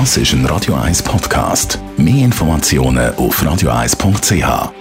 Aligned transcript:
Das 0.00 0.16
ist 0.16 0.32
ein 0.32 0.44
Radio 0.46 0.74
1 0.74 1.04
Podcast. 1.04 1.78
Mehr 1.96 2.24
Informationen 2.24 3.14
auf 3.14 3.40
radio1.ch. 3.40 4.72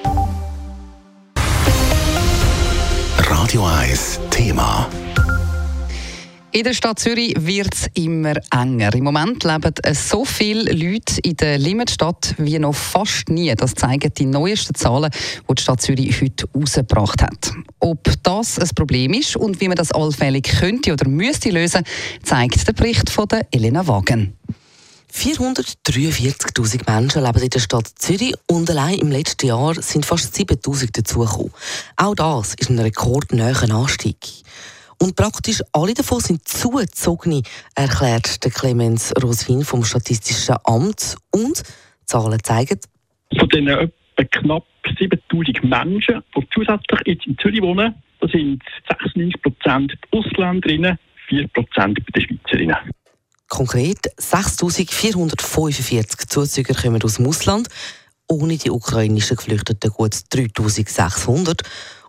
Radio 3.20 3.64
1 3.64 4.20
Thema. 4.32 4.90
In 6.52 6.64
der 6.64 6.74
Stadt 6.74 6.98
Zürich 6.98 7.36
wird 7.38 7.76
es 7.76 7.88
immer 7.94 8.34
enger. 8.52 8.96
Im 8.96 9.04
Moment 9.04 9.44
leben 9.44 9.74
so 9.94 10.26
viele 10.26 10.72
Leute 10.72 11.20
in 11.22 11.38
der 11.38 11.60
Limitstadt 11.60 12.34
wie 12.40 12.58
noch 12.58 12.74
fast 12.74 13.30
nie. 13.30 13.54
Das 13.54 13.76
zeigen 13.76 14.12
die 14.18 14.26
neuesten 14.26 14.74
Zahlen, 14.74 15.12
die 15.48 15.54
die 15.54 15.62
Stadt 15.62 15.82
Zürich 15.82 16.22
heute 16.22 16.48
herausgebracht 16.52 17.22
hat. 17.22 17.52
Ob 17.80 18.10
das 18.24 18.58
ein 18.58 18.70
Problem 18.76 19.14
ist 19.14 19.36
und 19.36 19.62
wie 19.62 19.68
man 19.68 19.78
das 19.78 19.92
allfällig 19.92 20.44
könnte 20.60 20.92
oder 20.92 21.08
müsste 21.08 21.52
lösen, 21.52 21.84
zeigt 22.24 22.68
der 22.68 22.74
Bericht 22.74 23.12
von 23.12 23.28
Elena 23.52 23.86
Wagen. 23.88 24.34
443.000 25.14 26.92
Menschen 26.92 27.24
leben 27.24 27.44
in 27.44 27.50
der 27.50 27.60
Stadt 27.60 27.88
Zürich 27.96 28.34
und 28.48 28.70
allein 28.70 28.98
im 28.98 29.12
letzten 29.12 29.46
Jahr 29.46 29.76
sind 29.76 30.06
fast 30.06 30.36
7.000 30.36 30.92
dazugekommen. 30.92 31.54
Auch 31.98 32.16
das 32.16 32.56
ist 32.56 32.70
ein 32.70 32.80
rekordnäher 32.80 33.62
Anstieg. 33.72 34.18
Und 35.00 35.16
praktisch 35.16 35.62
alle 35.72 35.94
davon 35.94 36.20
sind 36.20 36.48
zugezogene, 36.48 37.44
erklärt 37.76 38.44
der 38.44 38.52
Clemens 38.52 39.14
Rosin 39.22 39.64
vom 39.64 39.84
Statistischen 39.84 40.56
Amt. 40.64 41.16
Und 41.32 41.62
Zahlen 42.06 42.44
zeigen, 42.44 42.80
von 43.38 43.50
den 43.50 43.68
etwa 43.68 44.24
knapp 44.32 44.66
7000 44.98 45.64
Menschen, 45.64 46.24
die 46.36 46.48
zusätzlich 46.54 47.00
jetzt 47.06 47.28
in 47.28 47.38
Zürich 47.38 47.62
wohnen, 47.62 47.94
da 48.20 48.28
sind 48.28 48.64
96 48.90 49.42
Prozent 49.42 49.94
Ausländerinnen, 50.12 50.98
4 51.28 51.48
Prozent 51.50 52.00
bei 52.00 52.20
den 52.20 52.28
Schweizerinnen. 52.28 52.78
Konkret 53.54 54.10
6445 54.18 56.28
Zuzüger 56.28 56.74
kommen 56.74 57.04
aus 57.04 57.18
dem 57.18 57.28
Ausland, 57.28 57.68
ohne 58.28 58.58
die 58.58 58.72
ukrainischen 58.72 59.38
Geflüchteten 59.38 59.92
gut 59.92 60.16
3600 60.32 61.62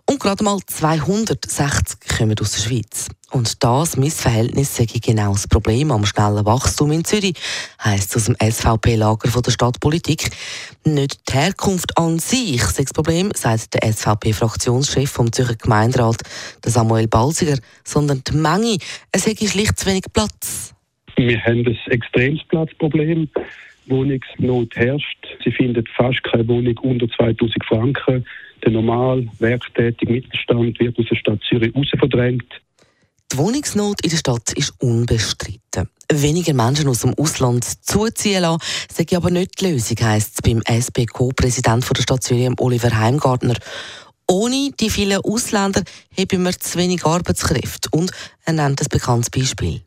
und 0.07 0.19
gerade 0.19 0.43
mal 0.43 0.57
260 0.65 1.99
kommen 2.17 2.35
aus 2.39 2.53
der 2.53 2.61
Schweiz. 2.61 3.09
Und 3.29 3.63
das 3.63 3.95
Missverhältnis 3.95 4.75
sei 4.75 4.85
genau 4.85 5.33
das 5.33 5.47
Problem 5.47 5.91
am 5.91 6.07
schnellen 6.07 6.47
Wachstum 6.47 6.91
in 6.91 7.05
Zürich, 7.05 7.35
heisst 7.79 8.15
aus 8.15 8.25
dem 8.25 8.35
SVP-Lager 8.41 9.39
der 9.39 9.51
Stadtpolitik. 9.51 10.31
Nicht 10.83 11.29
die 11.29 11.33
Herkunft 11.33 11.95
an 11.95 12.17
sich 12.17 12.63
sei 12.63 12.85
das 12.85 12.93
Problem, 12.93 13.31
sagt 13.35 13.75
der 13.75 13.93
SVP-Fraktionschef 13.93 15.11
vom 15.11 15.31
Zürcher 15.31 15.57
Gemeinderat, 15.57 16.23
Samuel 16.65 17.07
Balziger, 17.07 17.59
sondern 17.83 18.23
die 18.23 18.35
Menge. 18.35 18.79
Es 19.11 19.27
hätte 19.27 19.47
schlicht 19.47 19.77
zu 19.77 19.85
wenig 19.85 20.05
Platz. 20.11 20.74
Wir 21.15 21.41
haben 21.43 21.65
ein 21.65 21.77
extremes 21.91 22.43
Platzproblem. 22.49 23.29
Wohnungsnot 23.87 24.75
herrscht. 24.75 25.27
Sie 25.43 25.51
finden 25.51 25.83
fast 25.95 26.23
keine 26.23 26.47
Wohnung 26.47 26.77
unter 26.79 27.07
2000 27.07 27.65
Franken. 27.65 28.25
Der 28.63 28.71
normal 28.71 29.27
werktätige 29.39 30.11
Mittelstand 30.11 30.79
wird 30.79 30.97
aus 30.97 31.05
der 31.09 31.15
Stadt 31.15 31.39
Zürich 31.47 31.75
raus 31.75 31.87
verdrängt. 31.97 32.61
Die 33.31 33.37
Wohnungsnot 33.37 34.01
in 34.03 34.09
der 34.09 34.17
Stadt 34.17 34.53
ist 34.53 34.73
unbestritten. 34.81 35.89
Weniger 36.11 36.53
Menschen 36.53 36.87
aus 36.87 37.01
dem 37.01 37.13
Ausland 37.15 37.63
zuziehen 37.63 38.41
lassen, 38.41 38.61
sei 38.91 39.17
aber 39.17 39.31
nicht 39.31 39.59
die 39.59 39.71
Lösung, 39.71 39.97
heisst 40.01 40.35
es 40.35 40.41
beim 40.41 40.61
SBK-Präsident 40.61 41.89
der 41.89 42.01
Stadt 42.01 42.23
Zürich, 42.23 42.49
Oliver 42.59 42.97
Heimgartner. 42.97 43.55
Ohne 44.27 44.71
die 44.79 44.89
vielen 44.89 45.21
Ausländer 45.23 45.83
haben 46.17 46.45
wir 46.45 46.51
zu 46.51 46.79
wenig 46.79 47.05
Arbeitskräfte. 47.05 47.89
Und 47.91 48.11
er 48.45 48.53
nennt 48.53 48.81
ein 48.81 48.87
bekanntes 48.89 49.29
Beispiel 49.29 49.81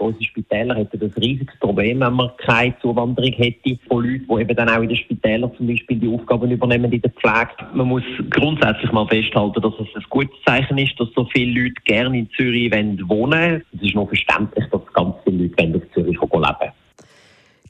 unsere 0.00 0.24
Spitäler 0.24 0.74
hätten 0.74 1.02
ein 1.02 1.12
riesiges 1.22 1.58
Problem, 1.58 2.00
wenn 2.00 2.12
man 2.12 2.30
keine 2.38 2.74
Zuwanderung 2.80 3.32
hätte 3.32 3.78
von 3.88 4.04
Leuten, 4.04 4.26
die 4.28 4.40
eben 4.40 4.56
dann 4.56 4.68
auch 4.68 4.82
in 4.82 4.88
den 4.88 4.96
Spitälern 4.96 5.50
zum 5.56 5.66
Beispiel 5.66 5.98
die 5.98 6.08
Aufgaben 6.08 6.50
übernehmen 6.50 6.92
in 6.92 7.02
der 7.02 7.10
Pflege. 7.10 7.50
Man 7.74 7.88
muss 7.88 8.02
grundsätzlich 8.30 8.90
mal 8.92 9.06
festhalten, 9.06 9.60
dass 9.60 9.74
es 9.74 9.94
ein 9.94 10.04
gutes 10.08 10.36
Zeichen 10.46 10.78
ist, 10.78 10.98
dass 10.98 11.08
so 11.14 11.26
viele 11.32 11.62
Leute 11.62 11.80
gerne 11.84 12.18
in 12.18 12.30
Zürich 12.36 12.72
wohnen 12.72 13.08
wollen. 13.08 13.62
Es 13.74 13.82
ist 13.82 13.94
noch 13.94 14.08
verständlich, 14.08 14.64
dass 14.70 14.80
ganz 14.92 15.14
viele 15.24 15.44
Leute 15.44 15.62
in 15.62 15.82
Zürich 15.92 16.18
leben 16.20 16.72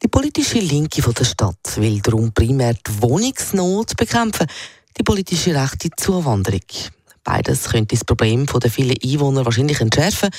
Die 0.03 0.09
politische 0.09 0.59
Linke 0.59 1.03
der 1.03 1.25
Stadt 1.25 1.77
will 1.77 2.01
darum 2.01 2.33
primär 2.33 2.75
die 2.75 3.03
Wohnungsnot 3.03 3.97
bekämpfen, 3.97 4.47
die 4.97 5.03
politische 5.03 5.55
rechte 5.55 5.91
Zuwanderung. 5.97 6.61
Beides 7.31 7.69
könnte 7.69 7.95
das 7.95 8.05
Problem 8.05 8.47
der 8.47 8.71
vielen 8.73 8.97
Einwohner 9.05 9.45
wahrscheinlich 9.45 9.81
entschärfen, 9.81 10.31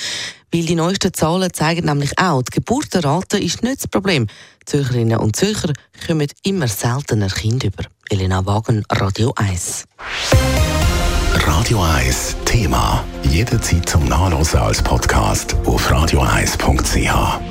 weil 0.52 0.66
die 0.66 0.76
neuesten 0.76 1.14
Zahlen 1.14 1.54
zeigen 1.54 1.86
nämlich 1.86 2.20
auch, 2.20 2.42
die 2.42 2.52
Geburtenrate 2.52 3.40
ist 3.40 3.64
nicht 3.64 3.78
das 3.78 3.88
Problem. 3.88 4.28
Zürcherinnen 4.66 5.18
und 5.18 5.38
Zürcher 5.38 5.72
kommen 6.06 6.28
immer 6.44 6.68
seltener 6.68 7.30
Kinder 7.30 7.68
über. 7.68 7.86
Elena 8.10 8.46
Wagen, 8.46 8.84
Radio 8.92 9.32
1. 9.38 9.86
Radio 11.46 11.82
1 11.82 12.36
Thema. 12.44 13.06
Jederzeit 13.24 13.88
zum 13.88 14.04
Nachlesen 14.10 14.60
als 14.60 14.82
Podcast 14.84 15.56
auf 15.66 15.90
radio1.ch. 15.90 17.51